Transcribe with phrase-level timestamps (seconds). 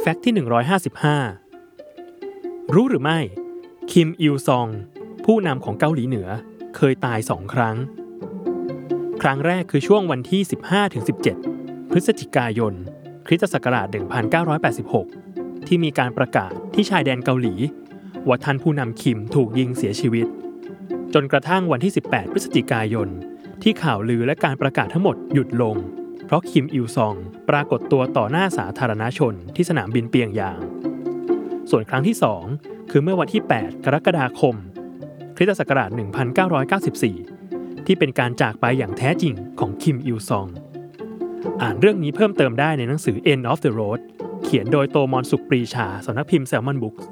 [0.00, 0.34] แฟกต์ที่
[1.58, 3.18] 155 รู้หรือไม่
[3.92, 4.68] คิมอิลซอง
[5.24, 6.28] ผู้นำของเกาหลีเหนือ
[6.76, 7.76] เคยตายสองครั้ง
[9.22, 10.42] ครั้งแรกคือช่วงวันที่
[11.16, 12.74] 15-17 พฤศจิกายน
[13.26, 13.86] คริสตศักราช
[14.98, 17.54] 1986 ที่มีการประกาศที่ชายแดนเกาหลี
[18.28, 20.26] ว่าท่านผู้นำคิมถูกยิงเสียชีวิต
[21.14, 23.08] จนกระทั่งวันที่ 18 พฤศจิกายน
[23.62, 25.76] ที่ข่าวลือและการประกาศทั้งหมดหยุดลง
[26.28, 27.14] เพราะคิมอิลซอง
[27.50, 30.60] ปรากฏตัวต่อหน้าสาธารณชนที่สนามบินเปียงยาง
[31.70, 32.16] ส่วนครั้งที่
[32.52, 34.54] 2 คือเมื่อวันที่ 8 กรกฎาคม
[35.36, 35.90] คริสตศักราช
[37.08, 40.46] 1994 ที่เป็นการจากไปอย่างแท้จริงของคิมอิลซอง
[41.62, 44.00] อ่านเรื่องนี้เพิ่มเติมได้ในหนังสือ End of the Road
[44.44, 47.04] เขียนโดยโตมอนสุขปรีชาสำนักพิมพ์ Salmon Books